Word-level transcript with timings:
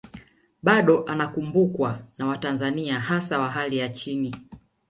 Bado 0.63 1.03
anakumbukwa 1.05 1.99
na 2.17 2.27
watanzania 2.27 2.99
hasa 2.99 3.39
wa 3.39 3.49
hali 3.51 3.77
ya 3.77 3.89
chini 3.89 4.35